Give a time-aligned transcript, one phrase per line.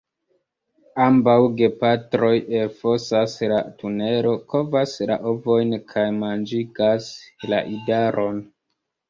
[1.07, 7.13] Ambaŭ gepatroj elfosas la tunelo, kovas la ovojn kaj manĝigas
[7.55, 8.43] la idaron.